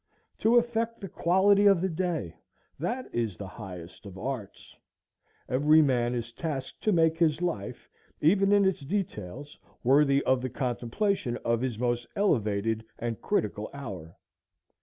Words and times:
To 0.39 0.57
affect 0.57 0.99
the 0.99 1.07
quality 1.07 1.67
of 1.67 1.79
the 1.79 1.87
day, 1.87 2.33
that 2.79 3.05
is 3.13 3.37
the 3.37 3.45
highest 3.47 4.07
of 4.07 4.17
arts. 4.17 4.75
Every 5.47 5.83
man 5.83 6.15
is 6.15 6.31
tasked 6.31 6.81
to 6.85 6.91
make 6.91 7.19
his 7.19 7.39
life, 7.39 7.87
even 8.19 8.51
in 8.51 8.65
its 8.65 8.79
details, 8.79 9.59
worthy 9.83 10.23
of 10.23 10.41
the 10.41 10.49
contemplation 10.49 11.37
of 11.45 11.61
his 11.61 11.77
most 11.77 12.07
elevated 12.15 12.83
and 12.97 13.21
critical 13.21 13.69
hour. 13.75 14.17